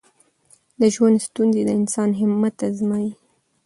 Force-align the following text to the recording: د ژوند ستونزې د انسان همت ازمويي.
د 0.79 0.81
ژوند 0.95 1.17
ستونزې 1.27 1.61
د 1.65 1.69
انسان 1.79 2.09
همت 2.19 2.55
ازمويي. 2.67 3.11